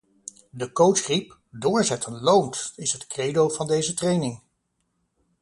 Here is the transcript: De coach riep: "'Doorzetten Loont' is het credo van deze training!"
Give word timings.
De 0.49 0.71
coach 0.71 1.05
riep: 1.05 1.39
"'Doorzetten 1.49 2.13
Loont' 2.21 2.73
is 2.75 2.93
het 2.93 3.07
credo 3.07 3.49
van 3.49 3.67
deze 3.67 3.93
training!" 3.93 4.41